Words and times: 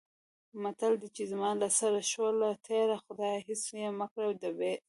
متل 0.63 0.93
دی: 1.01 1.09
چې 1.15 1.23
زما 1.31 1.49
له 1.61 1.67
سره 1.79 1.99
شوله 2.11 2.49
تېره، 2.65 2.97
خدایه 3.05 3.39
هېڅ 3.47 3.63
یې 3.81 3.89
مه 3.99 4.07
کړې 4.13 4.31
ډېره. 4.41 4.71